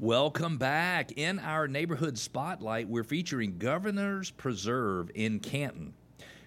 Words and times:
Welcome 0.00 0.58
back. 0.58 1.10
In 1.16 1.40
our 1.40 1.66
neighborhood 1.66 2.16
spotlight, 2.18 2.88
we're 2.88 3.02
featuring 3.02 3.58
Governor's 3.58 4.30
Preserve 4.30 5.10
in 5.16 5.40
Canton. 5.40 5.92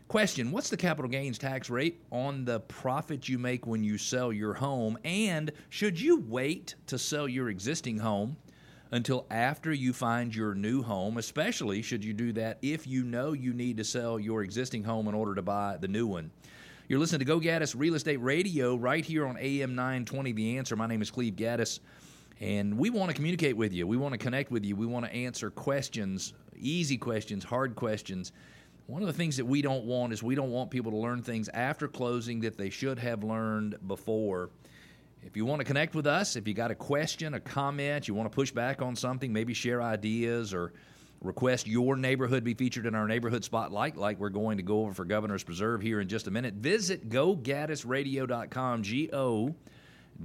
Question 0.07 0.51
What's 0.51 0.69
the 0.69 0.77
capital 0.77 1.11
gains 1.11 1.37
tax 1.37 1.69
rate 1.69 2.01
on 2.13 2.45
the 2.45 2.61
profit 2.61 3.27
you 3.27 3.37
make 3.37 3.67
when 3.67 3.83
you 3.83 3.97
sell 3.97 4.31
your 4.31 4.53
home? 4.53 4.97
And 5.03 5.51
should 5.67 5.99
you 5.99 6.21
wait 6.29 6.75
to 6.87 6.97
sell 6.97 7.27
your 7.27 7.49
existing 7.49 7.97
home 7.97 8.37
until 8.91 9.27
after 9.29 9.73
you 9.73 9.91
find 9.91 10.33
your 10.33 10.55
new 10.55 10.81
home? 10.81 11.17
Especially 11.17 11.81
should 11.81 12.05
you 12.05 12.13
do 12.13 12.31
that 12.31 12.57
if 12.61 12.87
you 12.87 13.03
know 13.03 13.33
you 13.33 13.53
need 13.53 13.75
to 13.75 13.83
sell 13.83 14.17
your 14.17 14.43
existing 14.43 14.85
home 14.85 15.09
in 15.09 15.13
order 15.13 15.35
to 15.35 15.41
buy 15.41 15.75
the 15.77 15.89
new 15.89 16.07
one? 16.07 16.31
You're 16.87 16.99
listening 16.99 17.19
to 17.19 17.25
Go 17.25 17.41
Gaddis 17.41 17.75
Real 17.77 17.95
Estate 17.95 18.21
Radio 18.21 18.77
right 18.77 19.03
here 19.03 19.27
on 19.27 19.35
AM 19.37 19.75
920 19.75 20.31
The 20.31 20.57
Answer. 20.57 20.77
My 20.77 20.87
name 20.87 21.01
is 21.01 21.11
Cleve 21.11 21.35
Gaddis. 21.35 21.81
And 22.41 22.75
we 22.75 22.89
want 22.89 23.09
to 23.09 23.15
communicate 23.15 23.55
with 23.55 23.71
you. 23.71 23.85
We 23.85 23.97
want 23.97 24.13
to 24.13 24.17
connect 24.17 24.49
with 24.49 24.65
you. 24.65 24.75
We 24.75 24.87
want 24.87 25.05
to 25.05 25.13
answer 25.13 25.51
questions, 25.51 26.33
easy 26.57 26.97
questions, 26.97 27.43
hard 27.43 27.75
questions. 27.75 28.31
One 28.87 29.03
of 29.03 29.07
the 29.07 29.13
things 29.13 29.37
that 29.37 29.45
we 29.45 29.61
don't 29.61 29.85
want 29.85 30.11
is 30.11 30.23
we 30.23 30.33
don't 30.33 30.49
want 30.49 30.71
people 30.71 30.91
to 30.91 30.97
learn 30.97 31.21
things 31.21 31.49
after 31.49 31.87
closing 31.87 32.39
that 32.41 32.57
they 32.57 32.71
should 32.71 32.97
have 32.97 33.23
learned 33.23 33.75
before. 33.87 34.49
If 35.21 35.37
you 35.37 35.45
want 35.45 35.59
to 35.59 35.65
connect 35.65 35.93
with 35.93 36.07
us, 36.07 36.35
if 36.35 36.47
you 36.47 36.55
got 36.55 36.71
a 36.71 36.75
question, 36.75 37.35
a 37.35 37.39
comment, 37.39 38.07
you 38.07 38.15
want 38.15 38.29
to 38.29 38.35
push 38.35 38.49
back 38.49 38.81
on 38.81 38.95
something, 38.95 39.31
maybe 39.31 39.53
share 39.53 39.79
ideas 39.79 40.51
or 40.51 40.73
request 41.21 41.67
your 41.67 41.95
neighborhood 41.95 42.43
be 42.43 42.55
featured 42.55 42.87
in 42.87 42.95
our 42.95 43.07
neighborhood 43.07 43.43
spotlight, 43.43 43.95
like 43.95 44.19
we're 44.19 44.29
going 44.29 44.57
to 44.57 44.63
go 44.63 44.81
over 44.81 44.93
for 44.95 45.05
Governor's 45.05 45.43
Preserve 45.43 45.79
here 45.79 46.01
in 46.01 46.07
just 46.07 46.25
a 46.25 46.31
minute, 46.31 46.55
visit 46.55 47.07
gogaddisradio.com, 47.07 48.81
G 48.81 49.11
O 49.13 49.53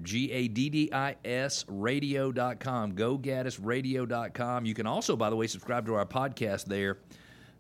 G 0.03 0.31
A 0.33 0.49
D 0.49 0.69
D 0.71 0.91
I 0.93 1.17
S 1.25 1.65
radio.com, 1.69 2.93
gogaddisradio.com. 2.93 4.67
You 4.67 4.75
can 4.75 4.87
also, 4.87 5.17
by 5.17 5.31
the 5.31 5.37
way, 5.37 5.47
subscribe 5.47 5.87
to 5.87 5.95
our 5.95 6.07
podcast 6.07 6.65
there. 6.67 6.99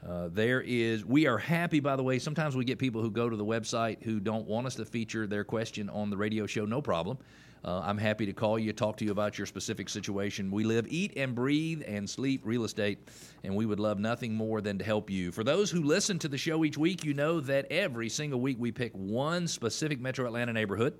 Uh, 0.06 0.28
there 0.32 0.60
is, 0.60 1.04
we 1.04 1.26
are 1.26 1.38
happy, 1.38 1.80
by 1.80 1.96
the 1.96 2.02
way. 2.02 2.18
Sometimes 2.18 2.54
we 2.54 2.64
get 2.64 2.78
people 2.78 3.02
who 3.02 3.10
go 3.10 3.28
to 3.28 3.36
the 3.36 3.44
website 3.44 4.02
who 4.02 4.20
don't 4.20 4.46
want 4.46 4.66
us 4.66 4.76
to 4.76 4.84
feature 4.84 5.26
their 5.26 5.42
question 5.42 5.88
on 5.90 6.10
the 6.10 6.16
radio 6.16 6.46
show. 6.46 6.64
No 6.64 6.80
problem. 6.80 7.18
Uh, 7.64 7.80
I'm 7.84 7.98
happy 7.98 8.26
to 8.26 8.32
call 8.32 8.58
you, 8.58 8.72
talk 8.72 8.96
to 8.98 9.04
you 9.04 9.10
about 9.10 9.38
your 9.38 9.46
specific 9.46 9.88
situation. 9.88 10.52
We 10.52 10.62
live, 10.62 10.86
eat, 10.88 11.14
and 11.16 11.34
breathe 11.34 11.82
and 11.84 12.08
sleep 12.08 12.42
real 12.44 12.62
estate, 12.62 13.08
and 13.42 13.56
we 13.56 13.66
would 13.66 13.80
love 13.80 13.98
nothing 13.98 14.34
more 14.34 14.60
than 14.60 14.78
to 14.78 14.84
help 14.84 15.10
you. 15.10 15.32
For 15.32 15.42
those 15.42 15.72
who 15.72 15.82
listen 15.82 16.20
to 16.20 16.28
the 16.28 16.38
show 16.38 16.64
each 16.64 16.78
week, 16.78 17.04
you 17.04 17.12
know 17.12 17.40
that 17.40 17.66
every 17.72 18.08
single 18.08 18.40
week 18.40 18.58
we 18.60 18.70
pick 18.70 18.92
one 18.92 19.48
specific 19.48 20.00
Metro 20.00 20.26
Atlanta 20.26 20.52
neighborhood 20.52 20.94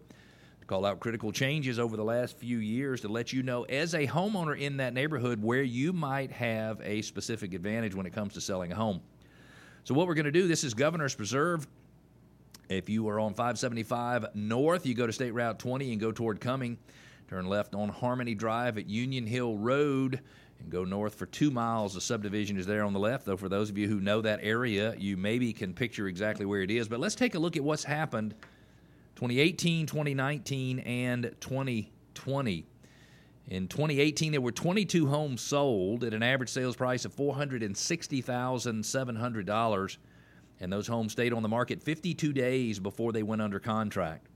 call 0.66 0.84
out 0.84 0.98
critical 0.98 1.30
changes 1.30 1.78
over 1.78 1.96
the 1.96 2.04
last 2.04 2.36
few 2.36 2.58
years 2.58 3.00
to 3.00 3.08
let 3.08 3.32
you 3.32 3.42
know 3.42 3.62
as 3.64 3.94
a 3.94 4.06
homeowner 4.06 4.58
in 4.58 4.76
that 4.78 4.92
neighborhood 4.92 5.40
where 5.42 5.62
you 5.62 5.92
might 5.92 6.32
have 6.32 6.80
a 6.82 7.02
specific 7.02 7.54
advantage 7.54 7.94
when 7.94 8.06
it 8.06 8.12
comes 8.12 8.34
to 8.34 8.40
selling 8.40 8.72
a 8.72 8.74
home. 8.74 9.00
So, 9.84 9.94
what 9.94 10.08
we're 10.08 10.14
going 10.14 10.24
to 10.24 10.32
do, 10.32 10.48
this 10.48 10.64
is 10.64 10.74
Governor's 10.74 11.14
Preserve. 11.14 11.66
If 12.68 12.88
you 12.88 13.08
are 13.08 13.20
on 13.20 13.34
575 13.34 14.34
North, 14.34 14.84
you 14.86 14.94
go 14.94 15.06
to 15.06 15.12
State 15.12 15.30
Route 15.30 15.60
20 15.60 15.92
and 15.92 16.00
go 16.00 16.10
toward 16.10 16.40
Cumming. 16.40 16.78
Turn 17.28 17.46
left 17.46 17.74
on 17.74 17.88
Harmony 17.88 18.34
Drive 18.34 18.78
at 18.78 18.88
Union 18.88 19.26
Hill 19.26 19.56
Road 19.56 20.20
and 20.58 20.70
go 20.70 20.84
north 20.84 21.14
for 21.14 21.26
two 21.26 21.50
miles. 21.52 21.94
The 21.94 22.00
subdivision 22.00 22.56
is 22.56 22.66
there 22.66 22.82
on 22.82 22.92
the 22.92 22.98
left, 22.98 23.26
though, 23.26 23.36
for 23.36 23.48
those 23.48 23.70
of 23.70 23.78
you 23.78 23.86
who 23.86 24.00
know 24.00 24.20
that 24.22 24.40
area, 24.42 24.94
you 24.98 25.16
maybe 25.16 25.52
can 25.52 25.74
picture 25.74 26.08
exactly 26.08 26.46
where 26.46 26.62
it 26.62 26.70
is. 26.70 26.88
But 26.88 26.98
let's 26.98 27.14
take 27.14 27.36
a 27.36 27.38
look 27.38 27.56
at 27.56 27.62
what's 27.62 27.84
happened 27.84 28.34
2018, 29.16 29.86
2019, 29.86 30.78
and 30.80 31.34
2020. 31.40 32.66
In 33.48 33.66
2018, 33.66 34.32
there 34.32 34.42
were 34.42 34.52
22 34.52 35.06
homes 35.06 35.40
sold 35.40 36.04
at 36.04 36.12
an 36.12 36.22
average 36.22 36.50
sales 36.50 36.76
price 36.76 37.06
of 37.06 37.16
$460,700, 37.16 39.96
and 40.60 40.72
those 40.72 40.86
homes 40.86 41.12
stayed 41.12 41.32
on 41.32 41.42
the 41.42 41.48
market 41.48 41.82
52 41.82 42.34
days 42.34 42.78
before 42.78 43.12
they 43.12 43.22
went 43.22 43.40
under 43.40 43.58
contract. 43.58 44.26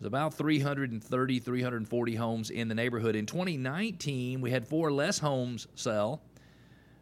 There's 0.00 0.08
about 0.08 0.34
330, 0.34 1.38
340 1.38 2.14
homes 2.16 2.50
in 2.50 2.66
the 2.66 2.74
neighborhood. 2.74 3.14
In 3.14 3.24
2019, 3.24 4.40
we 4.40 4.50
had 4.50 4.66
four 4.66 4.90
less 4.90 5.20
homes 5.20 5.68
sell 5.76 6.22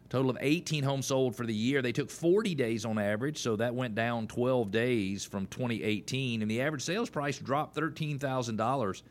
Total 0.09 0.29
of 0.29 0.37
18 0.39 0.83
homes 0.83 1.07
sold 1.07 1.35
for 1.35 1.45
the 1.45 1.53
year. 1.53 1.81
They 1.81 1.91
took 1.91 2.09
40 2.11 2.55
days 2.55 2.85
on 2.85 2.99
average, 2.99 3.39
so 3.39 3.55
that 3.55 3.73
went 3.73 3.95
down 3.95 4.27
12 4.27 4.69
days 4.69 5.25
from 5.25 5.47
2018. 5.47 6.43
And 6.43 6.51
the 6.51 6.61
average 6.61 6.83
sales 6.83 7.09
price 7.09 7.39
dropped 7.39 7.75
$13,000 7.75 9.01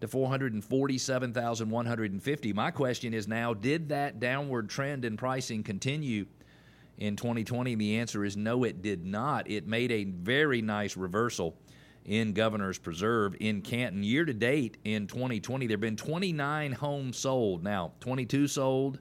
to 0.00 0.08
447,150. 0.08 2.52
My 2.52 2.70
question 2.70 3.14
is 3.14 3.26
now, 3.28 3.54
did 3.54 3.88
that 3.90 4.20
downward 4.20 4.68
trend 4.68 5.04
in 5.04 5.16
pricing 5.16 5.62
continue 5.62 6.26
in 6.98 7.14
2020? 7.16 7.76
The 7.76 7.98
answer 7.98 8.24
is 8.24 8.36
no, 8.36 8.64
it 8.64 8.82
did 8.82 9.06
not. 9.06 9.48
It 9.48 9.68
made 9.68 9.92
a 9.92 10.02
very 10.04 10.60
nice 10.60 10.96
reversal 10.96 11.56
in 12.04 12.32
Governor's 12.32 12.78
Preserve 12.78 13.36
in 13.40 13.62
Canton. 13.62 14.02
Year 14.02 14.24
to 14.24 14.34
date 14.34 14.78
in 14.84 15.06
2020, 15.06 15.66
there 15.66 15.74
have 15.74 15.80
been 15.80 15.96
29 15.96 16.72
homes 16.72 17.16
sold. 17.16 17.62
Now, 17.62 17.92
22 18.00 18.48
sold 18.48 18.98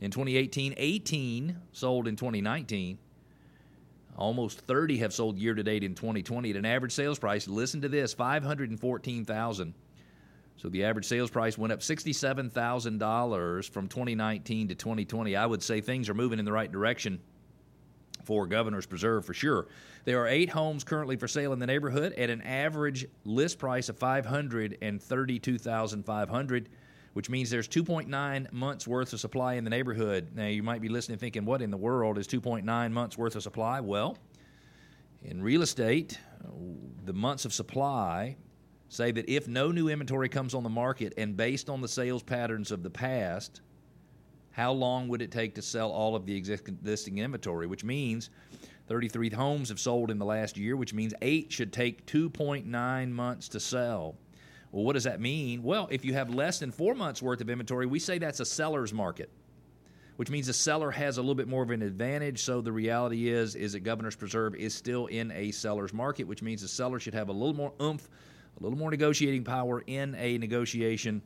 in 0.00 0.10
2018, 0.10 0.74
18 0.76 1.56
sold 1.72 2.08
in 2.08 2.16
2019. 2.16 2.98
Almost 4.16 4.60
30 4.60 4.98
have 4.98 5.12
sold 5.12 5.38
year 5.38 5.54
to 5.54 5.62
date 5.62 5.84
in 5.84 5.94
2020 5.94 6.50
at 6.50 6.56
an 6.56 6.64
average 6.64 6.92
sales 6.92 7.18
price. 7.18 7.46
Listen 7.46 7.82
to 7.82 7.88
this, 7.88 8.14
514,000. 8.14 9.74
So 10.56 10.68
the 10.68 10.84
average 10.84 11.06
sales 11.06 11.30
price 11.30 11.56
went 11.56 11.72
up 11.72 11.80
$67,000 11.80 13.70
from 13.70 13.88
2019 13.88 14.68
to 14.68 14.74
2020. 14.74 15.36
I 15.36 15.46
would 15.46 15.62
say 15.62 15.80
things 15.80 16.08
are 16.08 16.14
moving 16.14 16.40
in 16.40 16.44
the 16.44 16.52
right 16.52 16.70
direction 16.70 17.20
for 18.24 18.48
Governor's 18.48 18.86
Preserve 18.86 19.24
for 19.24 19.34
sure. 19.34 19.68
There 20.04 20.20
are 20.20 20.26
eight 20.26 20.50
homes 20.50 20.84
currently 20.84 21.16
for 21.16 21.28
sale 21.28 21.52
in 21.52 21.60
the 21.60 21.66
neighborhood 21.66 22.12
at 22.14 22.28
an 22.28 22.42
average 22.42 23.06
list 23.24 23.58
price 23.58 23.88
of 23.88 23.96
532,500 23.98 26.68
which 27.12 27.30
means 27.30 27.50
there's 27.50 27.68
2.9 27.68 28.52
months 28.52 28.86
worth 28.86 29.12
of 29.12 29.20
supply 29.20 29.54
in 29.54 29.64
the 29.64 29.70
neighborhood. 29.70 30.28
Now, 30.34 30.46
you 30.46 30.62
might 30.62 30.80
be 30.80 30.88
listening 30.88 31.18
thinking, 31.18 31.44
what 31.44 31.62
in 31.62 31.70
the 31.70 31.76
world 31.76 32.18
is 32.18 32.28
2.9 32.28 32.92
months 32.92 33.18
worth 33.18 33.36
of 33.36 33.42
supply? 33.42 33.80
Well, 33.80 34.18
in 35.22 35.42
real 35.42 35.62
estate, 35.62 36.18
the 37.04 37.12
months 37.12 37.44
of 37.44 37.52
supply 37.52 38.36
say 38.88 39.10
that 39.12 39.28
if 39.28 39.48
no 39.48 39.70
new 39.70 39.88
inventory 39.88 40.28
comes 40.28 40.54
on 40.54 40.62
the 40.62 40.68
market 40.68 41.12
and 41.18 41.36
based 41.36 41.68
on 41.68 41.80
the 41.80 41.88
sales 41.88 42.22
patterns 42.22 42.70
of 42.70 42.82
the 42.82 42.90
past, 42.90 43.60
how 44.50 44.72
long 44.72 45.08
would 45.08 45.22
it 45.22 45.30
take 45.30 45.54
to 45.54 45.62
sell 45.62 45.90
all 45.90 46.16
of 46.16 46.26
the 46.26 46.36
existing 46.36 47.18
inventory? 47.18 47.66
Which 47.66 47.84
means 47.84 48.30
33 48.88 49.30
homes 49.30 49.68
have 49.68 49.78
sold 49.78 50.10
in 50.10 50.18
the 50.18 50.24
last 50.24 50.56
year, 50.56 50.76
which 50.76 50.94
means 50.94 51.12
eight 51.20 51.52
should 51.52 51.72
take 51.72 52.06
2.9 52.06 53.10
months 53.10 53.48
to 53.50 53.60
sell. 53.60 54.16
Well, 54.70 54.84
what 54.84 54.92
does 54.92 55.04
that 55.04 55.20
mean? 55.20 55.62
Well, 55.62 55.88
if 55.90 56.04
you 56.04 56.14
have 56.14 56.28
less 56.30 56.58
than 56.58 56.70
four 56.70 56.94
months 56.94 57.22
worth 57.22 57.40
of 57.40 57.48
inventory, 57.48 57.86
we 57.86 57.98
say 57.98 58.18
that's 58.18 58.40
a 58.40 58.44
seller's 58.44 58.92
market, 58.92 59.30
which 60.16 60.30
means 60.30 60.46
the 60.46 60.52
seller 60.52 60.90
has 60.90 61.16
a 61.16 61.22
little 61.22 61.34
bit 61.34 61.48
more 61.48 61.62
of 61.62 61.70
an 61.70 61.82
advantage. 61.82 62.42
So 62.42 62.60
the 62.60 62.72
reality 62.72 63.28
is, 63.28 63.54
is 63.54 63.72
that 63.72 63.80
Governor's 63.80 64.16
Preserve 64.16 64.54
is 64.54 64.74
still 64.74 65.06
in 65.06 65.30
a 65.32 65.52
seller's 65.52 65.94
market, 65.94 66.24
which 66.24 66.42
means 66.42 66.62
the 66.62 66.68
seller 66.68 67.00
should 67.00 67.14
have 67.14 67.28
a 67.28 67.32
little 67.32 67.54
more 67.54 67.72
oomph, 67.80 68.08
a 68.60 68.62
little 68.62 68.78
more 68.78 68.90
negotiating 68.90 69.44
power 69.44 69.82
in 69.86 70.14
a 70.16 70.36
negotiation 70.36 71.22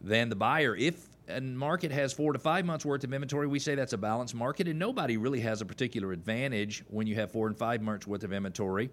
than 0.00 0.30
the 0.30 0.36
buyer. 0.36 0.74
If 0.74 1.08
a 1.28 1.40
market 1.40 1.92
has 1.92 2.12
four 2.12 2.32
to 2.32 2.38
five 2.38 2.64
months 2.64 2.84
worth 2.84 3.04
of 3.04 3.12
inventory, 3.12 3.46
we 3.46 3.58
say 3.58 3.74
that's 3.74 3.92
a 3.92 3.98
balanced 3.98 4.34
market, 4.34 4.66
and 4.66 4.78
nobody 4.78 5.16
really 5.18 5.40
has 5.40 5.60
a 5.60 5.66
particular 5.66 6.12
advantage 6.12 6.84
when 6.88 7.06
you 7.06 7.16
have 7.16 7.30
four 7.30 7.46
and 7.46 7.56
five 7.56 7.82
months 7.82 8.06
worth 8.06 8.24
of 8.24 8.32
inventory. 8.32 8.90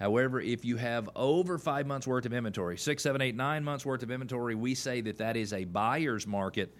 However, 0.00 0.40
if 0.40 0.64
you 0.64 0.78
have 0.78 1.10
over 1.14 1.58
five 1.58 1.86
months 1.86 2.06
worth 2.06 2.24
of 2.24 2.32
inventory, 2.32 2.78
six, 2.78 3.02
seven, 3.02 3.20
eight, 3.20 3.36
nine 3.36 3.62
months 3.62 3.84
worth 3.84 4.02
of 4.02 4.10
inventory, 4.10 4.54
we 4.54 4.74
say 4.74 5.02
that 5.02 5.18
that 5.18 5.36
is 5.36 5.52
a 5.52 5.64
buyer's 5.64 6.26
market, 6.26 6.74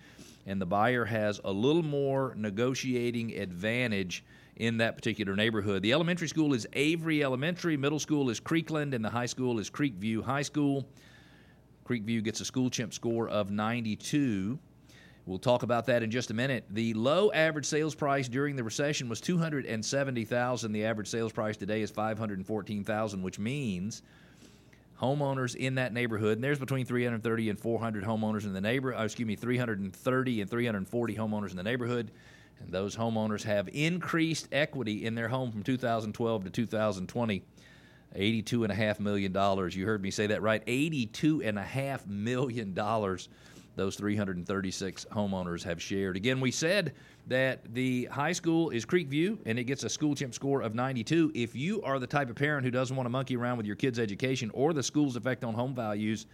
and 0.46 0.58
the 0.58 0.66
buyer 0.66 1.04
has 1.04 1.38
a 1.44 1.52
little 1.52 1.82
more 1.82 2.34
negotiating 2.34 3.36
advantage 3.36 4.24
in 4.56 4.78
that 4.78 4.96
particular 4.96 5.36
neighborhood. 5.36 5.82
The 5.82 5.92
elementary 5.92 6.28
school 6.28 6.54
is 6.54 6.66
Avery 6.72 7.22
Elementary, 7.22 7.76
middle 7.76 7.98
school 7.98 8.30
is 8.30 8.40
Creekland, 8.40 8.94
and 8.94 9.04
the 9.04 9.10
high 9.10 9.26
school 9.26 9.58
is 9.58 9.68
Creekview 9.70 10.22
High 10.22 10.42
School. 10.42 10.88
Creekview 11.86 12.24
gets 12.24 12.40
a 12.40 12.44
school 12.46 12.70
chimp 12.70 12.94
score 12.94 13.28
of 13.28 13.50
92. 13.50 14.58
We'll 15.30 15.38
talk 15.38 15.62
about 15.62 15.86
that 15.86 16.02
in 16.02 16.10
just 16.10 16.32
a 16.32 16.34
minute. 16.34 16.64
The 16.70 16.92
low 16.94 17.30
average 17.30 17.64
sales 17.64 17.94
price 17.94 18.26
during 18.26 18.56
the 18.56 18.64
recession 18.64 19.08
was 19.08 19.20
270,000. 19.20 20.72
The 20.72 20.84
average 20.84 21.06
sales 21.06 21.30
price 21.30 21.56
today 21.56 21.82
is 21.82 21.90
514,000, 21.92 23.22
which 23.22 23.38
means 23.38 24.02
homeowners 25.00 25.54
in 25.54 25.76
that 25.76 25.92
neighborhood, 25.92 26.38
and 26.38 26.42
there's 26.42 26.58
between 26.58 26.84
330 26.84 27.48
and 27.48 27.60
400 27.60 28.02
homeowners 28.02 28.42
in 28.42 28.52
the 28.52 28.60
neighborhood, 28.60 29.00
uh, 29.00 29.04
excuse 29.04 29.28
me, 29.28 29.36
330 29.36 30.40
and 30.40 30.50
340 30.50 31.14
homeowners 31.14 31.52
in 31.52 31.56
the 31.56 31.62
neighborhood. 31.62 32.10
And 32.58 32.72
those 32.72 32.96
homeowners 32.96 33.44
have 33.44 33.68
increased 33.72 34.48
equity 34.50 35.06
in 35.06 35.14
their 35.14 35.28
home 35.28 35.52
from 35.52 35.62
2012 35.62 36.42
to 36.42 36.50
2020. 36.50 37.42
$82.5 38.16 38.98
million. 38.98 39.32
You 39.70 39.86
heard 39.86 40.02
me 40.02 40.10
say 40.10 40.26
that 40.26 40.42
right. 40.42 40.66
$82.5 40.66 42.08
million 42.08 42.74
those 43.76 43.96
336 43.96 45.06
homeowners 45.12 45.62
have 45.62 45.80
shared. 45.80 46.16
Again, 46.16 46.40
we 46.40 46.50
said 46.50 46.94
that 47.28 47.72
the 47.72 48.06
high 48.06 48.32
school 48.32 48.70
is 48.70 48.84
Creekview 48.84 49.38
and 49.46 49.58
it 49.58 49.64
gets 49.64 49.84
a 49.84 49.88
school 49.88 50.14
chimp 50.14 50.34
score 50.34 50.62
of 50.62 50.74
92. 50.74 51.32
If 51.34 51.54
you 51.54 51.80
are 51.82 51.98
the 51.98 52.06
type 52.06 52.30
of 52.30 52.36
parent 52.36 52.64
who 52.64 52.70
doesn't 52.70 52.96
want 52.96 53.06
to 53.06 53.10
monkey 53.10 53.36
around 53.36 53.56
with 53.56 53.66
your 53.66 53.76
kids' 53.76 53.98
education 53.98 54.50
or 54.52 54.72
the 54.72 54.82
school's 54.82 55.16
effect 55.16 55.44
on 55.44 55.54
home 55.54 55.74
values, 55.74 56.26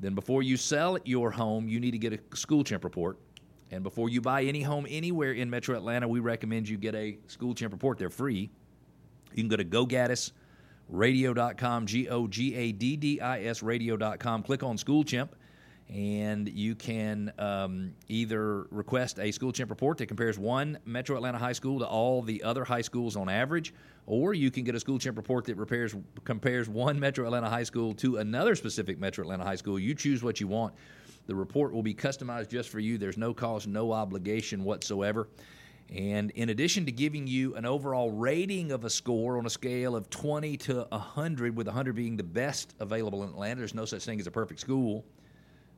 then 0.00 0.14
before 0.14 0.42
you 0.42 0.56
sell 0.56 0.98
your 1.04 1.30
home, 1.30 1.68
you 1.68 1.80
need 1.80 1.92
to 1.92 1.98
get 1.98 2.12
a 2.12 2.36
school 2.36 2.64
chimp 2.64 2.84
report. 2.84 3.18
And 3.70 3.82
before 3.82 4.08
you 4.08 4.22
buy 4.22 4.44
any 4.44 4.62
home 4.62 4.86
anywhere 4.88 5.32
in 5.32 5.50
Metro 5.50 5.76
Atlanta, 5.76 6.08
we 6.08 6.20
recommend 6.20 6.66
you 6.68 6.78
get 6.78 6.94
a 6.94 7.18
school 7.26 7.54
chimp 7.54 7.72
report. 7.72 7.98
They're 7.98 8.08
free. 8.08 8.48
You 9.34 9.42
can 9.42 9.48
go 9.48 9.56
to 9.56 9.64
gogaddisradio.com, 9.64 11.86
G 11.86 12.08
O 12.08 12.26
G 12.26 12.54
A 12.54 12.72
D 12.72 12.96
D 12.96 13.20
I 13.20 13.42
S 13.42 13.62
radio.com, 13.62 14.42
click 14.42 14.62
on 14.62 14.78
School 14.78 15.04
Chimp, 15.04 15.36
and 15.88 16.48
you 16.48 16.74
can 16.74 17.32
um, 17.38 17.94
either 18.08 18.66
request 18.70 19.18
a 19.18 19.32
school 19.32 19.52
chimp 19.52 19.70
report 19.70 19.98
that 19.98 20.06
compares 20.06 20.38
one 20.38 20.78
Metro 20.84 21.16
Atlanta 21.16 21.38
high 21.38 21.52
school 21.52 21.78
to 21.78 21.86
all 21.86 22.20
the 22.20 22.42
other 22.42 22.64
high 22.64 22.82
schools 22.82 23.16
on 23.16 23.28
average, 23.28 23.72
or 24.06 24.34
you 24.34 24.50
can 24.50 24.64
get 24.64 24.74
a 24.74 24.80
school 24.80 24.98
chimp 24.98 25.16
report 25.16 25.46
that 25.46 25.56
repairs, 25.56 25.94
compares 26.24 26.68
one 26.68 27.00
Metro 27.00 27.24
Atlanta 27.24 27.48
high 27.48 27.62
school 27.62 27.94
to 27.94 28.18
another 28.18 28.54
specific 28.54 28.98
Metro 28.98 29.22
Atlanta 29.22 29.44
high 29.44 29.56
school. 29.56 29.78
You 29.78 29.94
choose 29.94 30.22
what 30.22 30.40
you 30.40 30.46
want. 30.46 30.74
The 31.26 31.34
report 31.34 31.72
will 31.72 31.82
be 31.82 31.94
customized 31.94 32.50
just 32.50 32.68
for 32.68 32.80
you. 32.80 32.98
There's 32.98 33.18
no 33.18 33.32
cost, 33.32 33.66
no 33.66 33.92
obligation 33.92 34.64
whatsoever. 34.64 35.28
And 35.94 36.30
in 36.32 36.50
addition 36.50 36.84
to 36.84 36.92
giving 36.92 37.26
you 37.26 37.54
an 37.54 37.64
overall 37.64 38.10
rating 38.10 38.72
of 38.72 38.84
a 38.84 38.90
score 38.90 39.38
on 39.38 39.46
a 39.46 39.50
scale 39.50 39.96
of 39.96 40.10
20 40.10 40.56
to 40.58 40.86
100, 40.90 41.56
with 41.56 41.66
100 41.66 41.94
being 41.94 42.18
the 42.18 42.22
best 42.22 42.74
available 42.78 43.22
in 43.22 43.30
Atlanta, 43.30 43.60
there's 43.60 43.74
no 43.74 43.86
such 43.86 44.04
thing 44.04 44.20
as 44.20 44.26
a 44.26 44.30
perfect 44.30 44.60
school. 44.60 45.06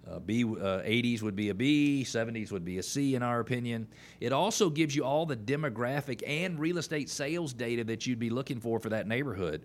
Uh, 0.08 0.18
B, 0.18 0.44
uh, 0.44 0.80
80s 0.80 1.22
would 1.22 1.36
be 1.36 1.50
a 1.50 1.54
B, 1.54 2.04
70s 2.06 2.50
would 2.50 2.64
be 2.64 2.78
a 2.78 2.82
C, 2.82 3.14
in 3.14 3.22
our 3.22 3.40
opinion. 3.40 3.86
It 4.20 4.32
also 4.32 4.70
gives 4.70 4.96
you 4.96 5.04
all 5.04 5.26
the 5.26 5.36
demographic 5.36 6.22
and 6.26 6.58
real 6.58 6.78
estate 6.78 7.10
sales 7.10 7.52
data 7.52 7.84
that 7.84 8.06
you'd 8.06 8.18
be 8.18 8.30
looking 8.30 8.60
for 8.60 8.80
for 8.80 8.88
that 8.88 9.06
neighborhood. 9.06 9.62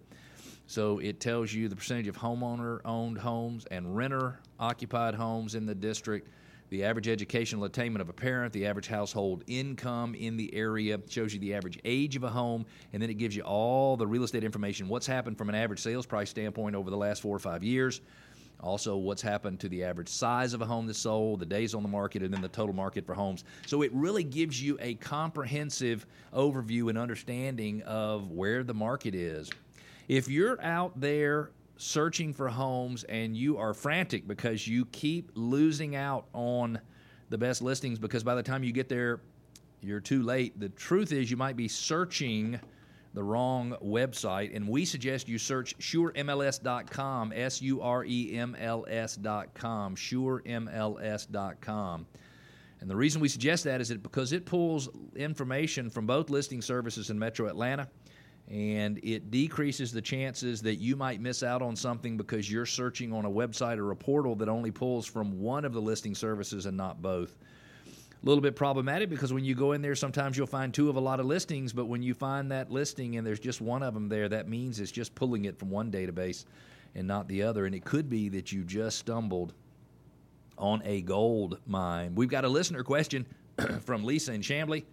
So 0.67 0.99
it 0.99 1.19
tells 1.19 1.53
you 1.53 1.69
the 1.69 1.75
percentage 1.75 2.07
of 2.07 2.17
homeowner 2.17 2.79
owned 2.85 3.17
homes 3.17 3.65
and 3.71 3.95
renter 3.95 4.39
occupied 4.59 5.15
homes 5.15 5.55
in 5.55 5.65
the 5.65 5.75
district, 5.75 6.27
the 6.69 6.83
average 6.83 7.07
educational 7.07 7.65
attainment 7.65 8.01
of 8.01 8.09
a 8.09 8.13
parent, 8.13 8.51
the 8.51 8.65
average 8.65 8.88
household 8.88 9.43
income 9.47 10.15
in 10.15 10.35
the 10.35 10.53
area, 10.55 10.99
shows 11.07 11.33
you 11.33 11.39
the 11.39 11.53
average 11.53 11.79
age 11.85 12.15
of 12.15 12.23
a 12.23 12.29
home, 12.29 12.65
and 12.93 13.01
then 13.01 13.09
it 13.09 13.15
gives 13.15 13.35
you 13.35 13.43
all 13.43 13.95
the 13.95 14.07
real 14.07 14.23
estate 14.23 14.43
information 14.43 14.88
what's 14.88 15.07
happened 15.07 15.38
from 15.38 15.49
an 15.49 15.55
average 15.55 15.79
sales 15.79 16.05
price 16.05 16.29
standpoint 16.29 16.75
over 16.75 16.89
the 16.89 16.97
last 16.97 17.21
four 17.21 17.35
or 17.35 17.39
five 17.39 17.63
years 17.63 18.01
also, 18.65 18.97
what's 18.97 19.21
happened 19.21 19.59
to 19.59 19.69
the 19.69 19.83
average 19.83 20.09
size 20.09 20.56
of 20.56 20.62
a 20.62 20.65
home 20.65 20.88
that's 20.88 20.97
sold, 20.97 21.39
the 21.39 21.45
days 21.45 21.75
on 21.75 21.83
the 21.83 21.88
market, 21.88 22.23
and 22.23 22.33
then 22.33 22.41
the 22.41 22.47
total 22.47 22.73
market 22.73 23.06
for 23.06 23.13
homes. 23.13 23.44
So 23.67 23.83
it 23.83 23.94
really 23.94 24.23
gives 24.23 24.59
you 24.59 24.75
a 24.81 24.95
comprehensive 24.95 26.07
overview 26.33 26.89
and 26.89 26.97
understanding 26.97 27.83
of 27.83 28.31
where 28.31 28.63
the 28.63 28.73
market 28.73 29.13
is. 29.13 29.51
If 30.07 30.27
you're 30.27 30.59
out 30.63 31.00
there 31.00 31.51
searching 31.77 32.33
for 32.33 32.50
homes 32.50 33.03
and 33.03 33.38
you 33.38 33.59
are 33.59 33.75
frantic 33.75 34.27
because 34.27 34.67
you 34.67 34.85
keep 34.88 35.29
losing 35.35 35.95
out 35.95 36.25
on 36.33 36.79
the 37.29 37.38
best 37.38 37.62
listings 37.62 38.00
because 38.00 38.23
by 38.23 38.33
the 38.33 38.44
time 38.44 38.63
you 38.63 38.71
get 38.71 38.89
there, 38.89 39.21
you're 39.81 40.00
too 40.00 40.23
late. 40.23 40.59
The 40.59 40.69
truth 40.69 41.12
is, 41.12 41.29
you 41.29 41.38
might 41.38 41.56
be 41.56 41.67
searching 41.67 42.59
the 43.15 43.23
wrong 43.23 43.75
website, 43.83 44.56
and 44.56 44.67
we 44.67 44.85
suggest 44.85 45.27
you 45.27 45.39
search 45.39 45.75
suremls.com, 45.79 47.33
S 47.33 47.62
U 47.62 47.81
R 47.81 48.06
E 48.06 48.38
M 48.38 48.56
L 48.59 48.85
S.com, 48.89 49.95
suremls.com. 49.95 50.45
And 52.81 52.89
the 52.89 52.95
reason 52.95 53.21
we 53.21 53.29
suggest 53.29 53.63
that 53.63 53.81
is 53.81 53.89
that 53.89 54.03
because 54.03 54.31
it 54.33 54.45
pulls 54.45 54.89
information 55.15 55.89
from 55.89 56.06
both 56.06 56.29
listing 56.29 56.62
services 56.62 57.09
in 57.09 57.17
Metro 57.17 57.47
Atlanta 57.47 57.88
and 58.47 59.00
it 59.03 59.31
decreases 59.31 59.91
the 59.91 60.01
chances 60.01 60.62
that 60.62 60.75
you 60.75 60.95
might 60.95 61.19
miss 61.19 61.41
out 61.41 61.63
on 61.63 61.75
something 61.75 62.15
because 62.15 62.51
you're 62.51 62.65
searching 62.65 63.12
on 63.12 63.25
a 63.25 63.29
website 63.29 63.79
or 63.79 63.89
a 63.91 63.95
portal 63.95 64.35
that 64.35 64.47
only 64.50 64.69
pulls 64.69 65.07
from 65.07 65.39
one 65.39 65.65
of 65.65 65.73
the 65.73 65.81
listing 65.81 66.13
services 66.13 66.67
and 66.67 66.77
not 66.77 67.01
both 67.01 67.35
little 68.25 68.42
bit 68.42 68.56
problematic 68.56 69.10
because 69.10 69.31
when 69.31 69.45
you 69.45 69.56
go 69.56 69.74
in 69.74 69.81
there, 69.81 69.95
sometimes 69.95 70.36
you'll 70.36 70.48
find 70.48 70.74
two 70.74 70.89
of 70.89 70.95
a 70.95 71.00
lot 71.00 71.19
of 71.19 71.25
listings, 71.25 71.72
but 71.72 71.86
when 71.86 72.01
you 72.01 72.13
find 72.13 72.51
that 72.51 72.72
listing 72.72 73.18
and 73.18 73.25
there's 73.25 73.39
just 73.39 73.62
one 73.62 73.83
of 73.83 73.94
them 73.94 74.10
there, 74.10 74.27
that 74.27 74.50
means 74.50 74.80
it's 74.80 74.92
just 74.92 75.13
pulling 75.16 75.45
it 75.45 75.57
from 75.57 75.69
one 75.69 75.92
database 75.92 76.45
and 76.95 77.07
not 77.07 77.27
the 77.27 77.44
other. 77.44 77.66
And 77.66 77.75
it 77.75 77.86
could 77.86 78.10
be 78.10 78.30
that 78.30 78.51
you 78.51 78.63
just 78.63 78.98
stumbled 78.98 79.54
on 80.57 80.81
a 80.86 81.01
gold 81.01 81.60
mine. 81.68 82.16
We've 82.16 82.30
got 82.30 82.45
a 82.45 82.50
listener 82.50 82.83
question 82.83 83.25
from 83.81 84.04
Lisa 84.04 84.33
in 84.33 84.42
Chamblee. 84.42 84.86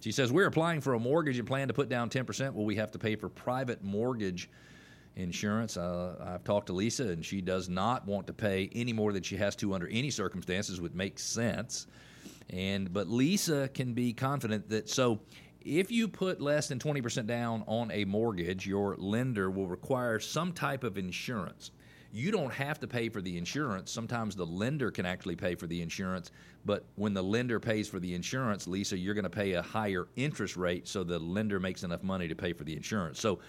She 0.00 0.12
says, 0.12 0.30
We're 0.30 0.46
applying 0.46 0.80
for 0.82 0.94
a 0.94 1.00
mortgage 1.00 1.38
and 1.38 1.48
plan 1.48 1.68
to 1.68 1.74
put 1.74 1.88
down 1.88 2.10
10%. 2.10 2.54
Will 2.54 2.64
we 2.64 2.76
have 2.76 2.92
to 2.92 2.98
pay 2.98 3.16
for 3.16 3.28
private 3.28 3.82
mortgage 3.82 4.50
insurance. 5.16 5.76
Uh, 5.76 6.14
I've 6.20 6.44
talked 6.44 6.66
to 6.68 6.72
Lisa, 6.72 7.08
and 7.08 7.24
she 7.24 7.40
does 7.40 7.68
not 7.68 8.06
want 8.06 8.26
to 8.28 8.32
pay 8.32 8.70
any 8.74 8.92
more 8.92 9.12
than 9.12 9.22
she 9.22 9.36
has 9.36 9.56
to 9.56 9.74
under 9.74 9.88
any 9.88 10.10
circumstances, 10.10 10.80
would 10.80 10.94
make 10.94 11.18
sense. 11.18 11.86
And 12.50 12.92
but 12.92 13.08
Lisa 13.08 13.68
can 13.74 13.92
be 13.92 14.12
confident 14.12 14.68
that 14.68 14.88
so 14.88 15.20
if 15.66 15.90
you 15.90 16.06
put 16.06 16.40
less 16.40 16.68
than 16.68 16.78
20% 16.78 17.26
down 17.26 17.64
on 17.66 17.90
a 17.90 18.04
mortgage, 18.04 18.66
your 18.66 18.94
lender 18.98 19.50
will 19.50 19.66
require 19.66 20.20
some 20.20 20.52
type 20.52 20.84
of 20.84 20.96
insurance. 20.96 21.72
You 22.12 22.30
don't 22.30 22.52
have 22.52 22.78
to 22.80 22.86
pay 22.86 23.08
for 23.08 23.20
the 23.20 23.36
insurance. 23.36 23.90
Sometimes 23.90 24.36
the 24.36 24.46
lender 24.46 24.92
can 24.92 25.04
actually 25.04 25.34
pay 25.34 25.56
for 25.56 25.66
the 25.66 25.82
insurance, 25.82 26.30
but 26.64 26.84
when 26.94 27.14
the 27.14 27.22
lender 27.22 27.58
pays 27.58 27.88
for 27.88 27.98
the 27.98 28.14
insurance, 28.14 28.68
Lisa, 28.68 28.96
you're 28.96 29.12
going 29.12 29.24
to 29.24 29.30
pay 29.30 29.54
a 29.54 29.62
higher 29.62 30.06
interest 30.14 30.56
rate 30.56 30.86
so 30.86 31.02
the 31.02 31.18
lender 31.18 31.58
makes 31.58 31.82
enough 31.82 32.04
money 32.04 32.28
to 32.28 32.36
pay 32.36 32.52
for 32.52 32.62
the 32.62 32.76
insurance. 32.76 33.20
So 33.20 33.40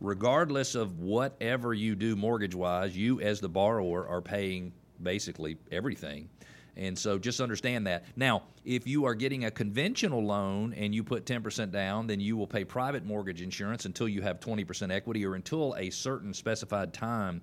regardless 0.00 0.74
of 0.74 0.98
whatever 0.98 1.74
you 1.74 1.94
do 1.94 2.16
mortgage 2.16 2.54
wise, 2.54 2.96
you 2.96 3.20
as 3.20 3.40
the 3.40 3.48
borrower 3.48 4.06
are 4.08 4.22
paying 4.22 4.72
basically 5.02 5.56
everything. 5.70 6.28
And 6.76 6.98
so 6.98 7.18
just 7.18 7.40
understand 7.40 7.86
that. 7.86 8.04
Now, 8.16 8.44
if 8.64 8.86
you 8.86 9.04
are 9.04 9.14
getting 9.14 9.44
a 9.44 9.50
conventional 9.50 10.24
loan 10.24 10.72
and 10.74 10.94
you 10.94 11.04
put 11.04 11.26
10% 11.26 11.70
down, 11.70 12.06
then 12.06 12.20
you 12.20 12.36
will 12.36 12.46
pay 12.46 12.64
private 12.64 13.04
mortgage 13.04 13.42
insurance 13.42 13.84
until 13.84 14.08
you 14.08 14.22
have 14.22 14.40
20% 14.40 14.90
equity 14.90 15.26
or 15.26 15.34
until 15.34 15.74
a 15.76 15.90
certain 15.90 16.32
specified 16.32 16.94
time 16.94 17.42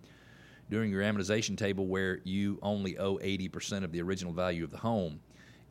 during 0.70 0.90
your 0.92 1.04
amortization 1.04 1.58
table 1.58 1.88
where 1.88 2.20
you 2.24 2.58
only 2.62 2.98
owe 2.98 3.18
80% 3.18 3.84
of 3.84 3.92
the 3.92 4.02
original 4.02 4.34
value 4.34 4.64
of 4.64 4.72
the 4.72 4.78
home. 4.78 5.20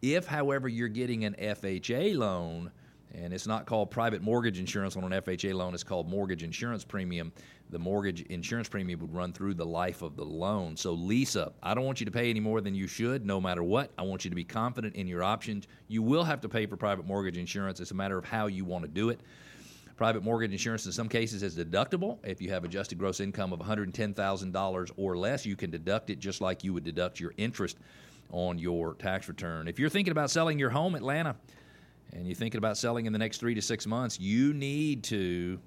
If, 0.02 0.26
however, 0.26 0.68
you're 0.68 0.88
getting 0.88 1.24
an 1.24 1.34
FHA 1.34 2.16
loan, 2.16 2.70
and 3.16 3.32
it's 3.32 3.46
not 3.46 3.66
called 3.66 3.90
private 3.90 4.22
mortgage 4.22 4.58
insurance 4.58 4.96
on 4.96 5.10
an 5.10 5.22
FHA 5.22 5.54
loan, 5.54 5.74
it's 5.74 5.82
called 5.82 6.08
mortgage 6.08 6.42
insurance 6.42 6.84
premium. 6.84 7.32
The 7.70 7.78
mortgage 7.78 8.20
insurance 8.22 8.68
premium 8.68 9.00
would 9.00 9.14
run 9.14 9.32
through 9.32 9.54
the 9.54 9.66
life 9.66 10.02
of 10.02 10.16
the 10.16 10.24
loan. 10.24 10.76
So, 10.76 10.92
Lisa, 10.92 11.52
I 11.62 11.74
don't 11.74 11.84
want 11.84 11.98
you 11.98 12.06
to 12.06 12.12
pay 12.12 12.30
any 12.30 12.38
more 12.40 12.60
than 12.60 12.74
you 12.74 12.86
should, 12.86 13.26
no 13.26 13.40
matter 13.40 13.62
what. 13.62 13.90
I 13.98 14.02
want 14.02 14.24
you 14.24 14.30
to 14.30 14.36
be 14.36 14.44
confident 14.44 14.94
in 14.94 15.08
your 15.08 15.24
options. 15.24 15.66
You 15.88 16.02
will 16.02 16.22
have 16.24 16.40
to 16.42 16.48
pay 16.48 16.66
for 16.66 16.76
private 16.76 17.06
mortgage 17.06 17.38
insurance. 17.38 17.80
It's 17.80 17.90
a 17.90 17.94
matter 17.94 18.18
of 18.18 18.24
how 18.24 18.46
you 18.46 18.64
want 18.64 18.84
to 18.84 18.90
do 18.90 19.08
it. 19.08 19.20
Private 19.96 20.22
mortgage 20.22 20.52
insurance 20.52 20.84
in 20.84 20.92
some 20.92 21.08
cases 21.08 21.42
is 21.42 21.56
deductible. 21.56 22.18
If 22.22 22.42
you 22.42 22.50
have 22.50 22.64
adjusted 22.64 22.98
gross 22.98 23.18
income 23.18 23.52
of 23.52 23.60
$110,000 23.60 24.90
or 24.98 25.16
less, 25.16 25.46
you 25.46 25.56
can 25.56 25.70
deduct 25.70 26.10
it 26.10 26.18
just 26.18 26.42
like 26.42 26.62
you 26.62 26.74
would 26.74 26.84
deduct 26.84 27.18
your 27.18 27.32
interest 27.38 27.78
on 28.30 28.58
your 28.58 28.94
tax 28.94 29.26
return. 29.26 29.68
If 29.68 29.78
you're 29.78 29.88
thinking 29.88 30.12
about 30.12 30.30
selling 30.30 30.58
your 30.58 30.68
home, 30.68 30.94
Atlanta, 30.94 31.34
and 32.12 32.26
you're 32.26 32.34
thinking 32.34 32.58
about 32.58 32.76
selling 32.78 33.06
in 33.06 33.12
the 33.12 33.18
next 33.18 33.38
three 33.38 33.54
to 33.54 33.62
six 33.62 33.86
months, 33.86 34.20
you 34.20 34.52
need 34.54 35.04
to 35.04 35.58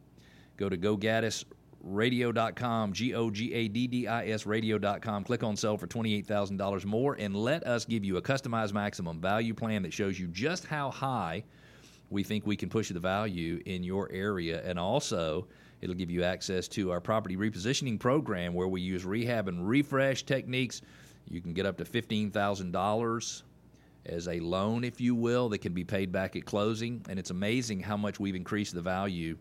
go 0.57 0.67
to 0.69 0.77
gogaddisradio.com, 0.77 2.93
G 2.93 3.13
O 3.13 3.29
G 3.29 3.53
A 3.53 3.67
D 3.67 3.87
D 3.87 4.07
I 4.07 4.27
S 4.27 4.45
radio.com. 4.45 5.23
Click 5.23 5.43
on 5.43 5.55
sell 5.55 5.77
for 5.77 5.87
$28,000 5.87 6.85
more 6.85 7.15
and 7.15 7.35
let 7.35 7.65
us 7.65 7.85
give 7.85 8.03
you 8.03 8.17
a 8.17 8.21
customized 8.21 8.73
maximum 8.73 9.21
value 9.21 9.53
plan 9.53 9.81
that 9.83 9.93
shows 9.93 10.19
you 10.19 10.27
just 10.27 10.65
how 10.65 10.91
high 10.91 11.43
we 12.09 12.23
think 12.23 12.45
we 12.45 12.55
can 12.55 12.69
push 12.69 12.89
the 12.89 12.99
value 12.99 13.61
in 13.65 13.83
your 13.83 14.11
area. 14.11 14.61
And 14.65 14.79
also, 14.79 15.47
it'll 15.81 15.95
give 15.95 16.09
you 16.09 16.23
access 16.23 16.67
to 16.69 16.91
our 16.91 16.99
property 16.99 17.37
repositioning 17.37 17.99
program 17.99 18.53
where 18.53 18.67
we 18.67 18.81
use 18.81 19.05
rehab 19.05 19.47
and 19.47 19.67
refresh 19.67 20.23
techniques. 20.23 20.81
You 21.29 21.41
can 21.41 21.53
get 21.53 21.65
up 21.65 21.77
to 21.77 21.85
$15,000 21.85 23.43
as 24.05 24.27
a 24.27 24.39
loan, 24.39 24.83
if 24.83 25.01
you 25.01 25.15
will, 25.15 25.49
that 25.49 25.59
can 25.59 25.73
be 25.73 25.83
paid 25.83 26.11
back 26.11 26.35
at 26.35 26.45
closing. 26.45 27.05
And 27.09 27.19
it's 27.19 27.29
amazing 27.29 27.81
how 27.81 27.97
much 27.97 28.19
we've 28.19 28.35
increased 28.35 28.73
the 28.73 28.81
value 28.81 29.37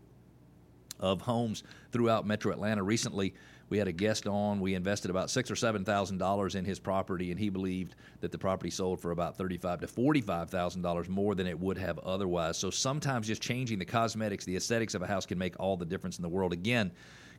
of 1.01 1.23
homes 1.23 1.63
throughout 1.93 2.27
Metro 2.27 2.53
Atlanta. 2.53 2.83
Recently, 2.83 3.35
we 3.71 3.79
had 3.79 3.89
a 3.89 3.93
guest 3.93 4.27
on. 4.27 4.61
We 4.61 4.75
invested 4.75 5.11
about 5.11 5.31
six 5.31 5.51
or 5.51 5.57
seven 5.57 5.85
thousand 5.85 6.19
dollars 6.19 6.55
in 6.55 6.65
his 6.65 6.79
property, 6.79 7.31
and 7.31 7.39
he 7.39 7.51
believed 7.51 7.95
that 8.21 8.33
the 8.33 8.39
property 8.39 8.71
sold 8.71 9.01
for 9.01 9.11
about 9.11 9.37
thirty-five 9.37 9.81
to 9.81 9.87
forty-five 9.87 10.51
thousand 10.51 10.83
dollars 10.83 11.09
more 11.09 11.35
than 11.35 11.47
it 11.47 11.59
would 11.59 11.79
have 11.79 11.99
otherwise. 11.99 12.57
So 12.57 12.71
sometimes 12.71 13.27
just 13.27 13.43
changing 13.43 13.79
the 13.79 13.85
cosmetics, 13.85 14.45
the 14.45 14.57
aesthetics 14.57 14.95
of 14.95 15.03
a 15.03 15.07
house 15.07 15.27
can 15.27 15.39
make 15.39 15.59
all 15.61 15.77
the 15.77 15.85
difference 15.85 16.19
in 16.19 16.23
the 16.23 16.29
world. 16.29 16.53
Again, 16.53 16.91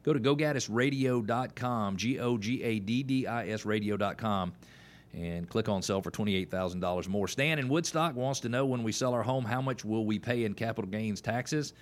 go 0.04 0.14
to 0.14 0.20
gogaddisradio.com, 0.20 1.98
G 1.98 2.20
O 2.20 2.38
G 2.38 2.64
A 2.64 2.80
D 2.80 3.04
D 3.04 3.28
I 3.28 3.48
S 3.50 3.66
radio.com 3.66 4.54
and 5.14 5.50
click 5.50 5.70
on 5.70 5.82
sell 5.82 6.02
for 6.02 6.12
$28,000 6.12 7.08
more. 7.08 7.28
Stan 7.28 7.60
in 7.60 7.68
Woodstock 7.68 8.16
wants 8.16 8.40
to 8.42 8.50
know 8.50 8.66
when 8.66 8.84
we 8.84 8.92
sell 8.92 9.14
our 9.14 9.24
home, 9.24 9.46
how 9.46 9.62
much 9.62 9.84
will 9.84 10.06
we 10.06 10.20
pay 10.20 10.46
in 10.46 10.54
capital 10.54 10.90
gains 10.90 11.22
taxes? 11.22 11.74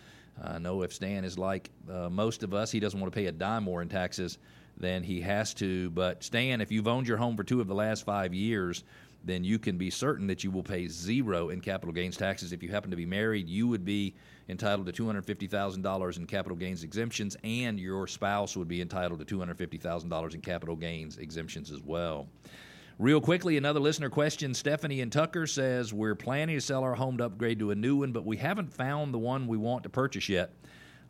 I 0.42 0.60
know 0.60 0.84
if 0.84 0.94
Stan 0.94 1.26
is 1.26 1.38
like 1.38 1.70
uh, 1.92 2.10
most 2.10 2.44
of 2.44 2.54
us, 2.54 2.72
he 2.72 2.80
doesn't 2.80 3.00
want 3.00 3.12
to 3.12 3.16
pay 3.18 3.26
a 3.26 3.32
dime 3.32 3.64
more 3.64 3.82
in 3.82 3.90
taxes 3.90 4.38
than 4.78 5.04
he 5.04 5.20
has 5.22 5.54
to. 5.56 5.90
But 5.90 6.24
Stan, 6.24 6.62
if 6.62 6.72
you've 6.72 6.88
owned 6.88 7.08
your 7.08 7.18
home 7.18 7.36
for 7.36 7.44
two 7.44 7.60
of 7.60 7.68
the 7.68 7.76
last 7.76 8.06
five 8.06 8.34
years, 8.34 8.84
then 9.24 9.44
you 9.44 9.60
can 9.60 9.78
be 9.78 9.90
certain 9.90 10.28
that 10.28 10.44
you 10.44 10.52
will 10.52 10.64
pay 10.64 10.88
zero 10.88 11.50
in 11.50 11.60
capital 11.60 11.94
gains 11.94 12.16
taxes. 12.16 12.54
If 12.54 12.64
you 12.64 12.70
happen 12.70 12.92
to 12.92 12.98
be 12.98 13.06
married, 13.06 13.50
you 13.50 13.68
would 13.68 13.84
be 13.84 14.16
entitled 14.48 14.94
to 14.94 15.04
$250,000 15.04 16.18
in 16.18 16.28
capital 16.28 16.56
gains 16.56 16.84
exemptions, 16.84 17.36
and 17.44 17.80
your 17.80 18.08
spouse 18.08 18.56
would 18.56 18.68
be 18.68 18.82
entitled 18.82 19.26
to 19.26 19.38
$250,000 19.38 20.34
in 20.34 20.42
capital 20.42 20.76
gains 20.76 21.18
exemptions 21.18 21.72
as 21.72 21.82
well. 21.82 22.28
Real 23.00 23.22
quickly, 23.22 23.58
another 23.58 23.80
listener 23.80 24.10
question. 24.10 24.56
Stephanie 24.56 25.02
and 25.02 25.12
Tucker 25.12 25.46
says, 25.46 25.94
We're 25.94 26.16
planning 26.16 26.56
to 26.56 26.62
sell 26.62 26.84
our 26.84 26.96
home 26.96 27.20
to 27.20 27.26
upgrade 27.26 27.60
to 27.60 27.70
a 27.70 27.76
new 27.76 27.98
one, 27.98 28.12
but 28.12 28.26
we 28.26 28.38
haven't 28.38 28.74
found 28.74 29.14
the 29.14 29.20
one 29.20 29.46
we 29.46 29.56
want 29.56 29.84
to 29.84 29.90
purchase 29.90 30.28
yet. 30.28 30.52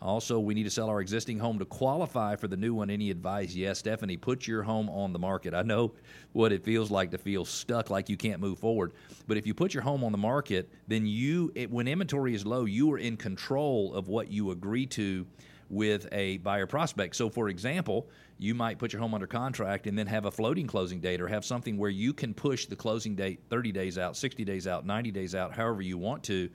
Also, 0.01 0.37
we 0.37 0.53
need 0.53 0.63
to 0.63 0.69
sell 0.69 0.89
our 0.89 0.99
existing 0.99 1.39
home 1.39 1.57
to 1.59 1.65
qualify 1.65 2.35
for 2.35 2.49
the 2.49 2.57
new 2.57 2.73
one. 2.73 2.89
Any 2.89 3.09
advice? 3.09 3.55
Yes, 3.55 3.79
Stephanie, 3.79 4.17
put 4.17 4.45
your 4.45 4.63
home 4.63 4.89
on 4.89 5.13
the 5.13 5.19
market. 5.19 5.53
I 5.53 5.61
know 5.61 5.93
what 6.33 6.51
it 6.51 6.61
feels 6.61 6.91
like 6.91 7.09
to 7.11 7.17
feel 7.17 7.45
stuck, 7.45 7.89
like 7.89 8.09
you 8.09 8.17
can't 8.17 8.41
move 8.41 8.59
forward. 8.59 8.91
But 9.25 9.37
if 9.37 9.47
you 9.47 9.53
put 9.53 9.73
your 9.73 9.83
home 9.83 10.03
on 10.03 10.11
the 10.11 10.17
market, 10.17 10.69
then 10.89 11.07
you, 11.07 11.53
it, 11.55 11.71
when 11.71 11.87
inventory 11.87 12.35
is 12.35 12.45
low, 12.45 12.65
you 12.65 12.91
are 12.91 12.97
in 12.97 13.15
control 13.15 13.93
of 13.93 14.09
what 14.09 14.29
you 14.29 14.51
agree 14.51 14.87
to 14.87 15.25
with 15.69 16.07
a 16.11 16.37
buyer 16.37 16.65
prospect. 16.65 17.15
So, 17.15 17.29
for 17.29 17.49
example, 17.49 18.07
you 18.37 18.53
might 18.53 18.79
put 18.79 18.93
your 18.93 19.01
home 19.01 19.13
under 19.13 19.27
contract 19.27 19.87
and 19.87 19.97
then 19.97 20.07
have 20.07 20.25
a 20.25 20.31
floating 20.31 20.67
closing 20.67 20.99
date 20.99 21.21
or 21.21 21.27
have 21.27 21.43
something 21.43 21.77
where 21.77 21.89
you 21.89 22.13
can 22.13 22.33
push 22.33 22.65
the 22.65 22.75
closing 22.75 23.15
date 23.15 23.41
30 23.49 23.71
days 23.71 23.97
out, 23.97 24.15
60 24.15 24.45
days 24.45 24.67
out, 24.67 24.85
90 24.85 25.11
days 25.11 25.35
out, 25.35 25.53
however 25.53 25.81
you 25.81 25.97
want 25.97 26.23
to 26.23 26.49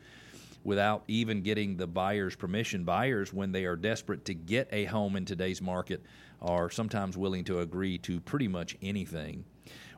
without 0.64 1.02
even 1.08 1.42
getting 1.42 1.76
the 1.76 1.86
buyer's 1.86 2.36
permission. 2.36 2.84
Buyers, 2.84 3.32
when 3.32 3.52
they 3.52 3.64
are 3.64 3.76
desperate 3.76 4.24
to 4.26 4.34
get 4.34 4.68
a 4.70 4.84
home 4.84 5.16
in 5.16 5.24
today's 5.24 5.60
market, 5.60 6.02
are 6.40 6.70
sometimes 6.70 7.16
willing 7.16 7.44
to 7.44 7.60
agree 7.60 7.98
to 7.98 8.20
pretty 8.20 8.48
much 8.48 8.76
anything. 8.82 9.44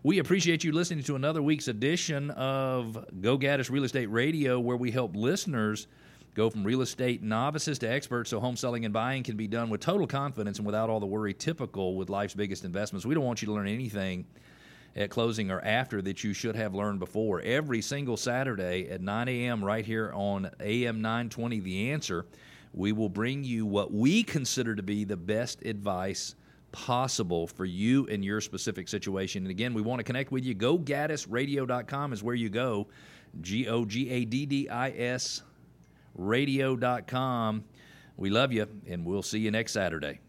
We 0.02 0.18
appreciate 0.18 0.64
you 0.64 0.72
listening 0.72 1.04
to 1.04 1.16
another 1.16 1.42
week's 1.42 1.68
edition 1.68 2.30
of 2.32 3.06
Go 3.20 3.38
Gaddis 3.38 3.70
Real 3.70 3.84
Estate 3.84 4.06
Radio, 4.06 4.60
where 4.60 4.76
we 4.76 4.90
help 4.90 5.16
listeners 5.16 5.86
Go 6.34 6.50
from 6.50 6.64
real 6.64 6.82
estate 6.82 7.22
novices 7.22 7.78
to 7.78 7.88
experts 7.88 8.30
so 8.30 8.40
home 8.40 8.56
selling 8.56 8.84
and 8.84 8.92
buying 8.92 9.22
can 9.22 9.36
be 9.36 9.46
done 9.46 9.70
with 9.70 9.80
total 9.80 10.06
confidence 10.06 10.58
and 10.58 10.66
without 10.66 10.90
all 10.90 10.98
the 10.98 11.06
worry 11.06 11.32
typical 11.32 11.94
with 11.94 12.10
life's 12.10 12.34
biggest 12.34 12.64
investments. 12.64 13.06
We 13.06 13.14
don't 13.14 13.24
want 13.24 13.40
you 13.40 13.46
to 13.46 13.52
learn 13.52 13.68
anything 13.68 14.26
at 14.96 15.10
closing 15.10 15.52
or 15.52 15.60
after 15.60 16.02
that 16.02 16.24
you 16.24 16.32
should 16.32 16.56
have 16.56 16.74
learned 16.74 16.98
before. 16.98 17.40
Every 17.40 17.80
single 17.80 18.16
Saturday 18.16 18.88
at 18.90 19.00
9 19.00 19.28
a.m., 19.28 19.64
right 19.64 19.84
here 19.84 20.12
on 20.12 20.50
AM 20.58 21.00
920, 21.00 21.60
The 21.60 21.92
Answer, 21.92 22.26
we 22.72 22.90
will 22.90 23.08
bring 23.08 23.44
you 23.44 23.64
what 23.64 23.92
we 23.92 24.24
consider 24.24 24.74
to 24.74 24.82
be 24.82 25.04
the 25.04 25.16
best 25.16 25.62
advice 25.64 26.34
possible 26.72 27.46
for 27.46 27.64
you 27.64 28.08
and 28.08 28.24
your 28.24 28.40
specific 28.40 28.88
situation. 28.88 29.44
And 29.44 29.50
again, 29.52 29.72
we 29.72 29.82
want 29.82 30.00
to 30.00 30.04
connect 30.04 30.32
with 30.32 30.44
you. 30.44 30.56
GoGaddisRadio.com 30.56 32.12
is 32.12 32.24
where 32.24 32.34
you 32.34 32.48
go. 32.48 32.88
G 33.40 33.68
O 33.68 33.84
G 33.84 34.10
A 34.10 34.24
D 34.24 34.46
D 34.46 34.68
I 34.68 34.90
S 34.90 35.42
radio.com. 36.14 37.64
We 38.16 38.30
love 38.30 38.52
you, 38.52 38.68
and 38.88 39.04
we'll 39.04 39.22
see 39.22 39.40
you 39.40 39.50
next 39.50 39.72
Saturday. 39.72 40.20